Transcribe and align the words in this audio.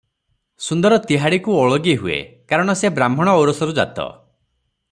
ସୁନ୍ଦର 0.67 0.97
ତିହାଡ଼ିକୁ 1.11 1.59
ଓଳଗି 1.65 1.95
ହୁଏ, 2.05 2.17
କାରଣ 2.53 2.77
ସେ 2.81 2.93
ବ୍ରାହ୍ମଣ 2.99 3.37
ଔରସରୁ 3.43 3.81
ଜାତ। 3.83 4.11